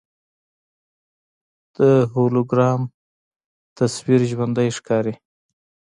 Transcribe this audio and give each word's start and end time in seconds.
د 1.77 1.79
هولوګرام 2.11 2.81
تصویر 3.77 4.19
ژوندی 4.31 4.69
ښکاري. 4.77 5.13